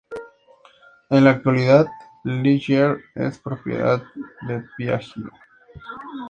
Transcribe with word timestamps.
En 1.11 1.23
la 1.25 1.29
actualidad 1.29 1.85
Ligier 2.23 3.01
es 3.13 3.37
propiedad 3.37 4.01
de 4.47 4.63
Piaggio. 4.75 5.29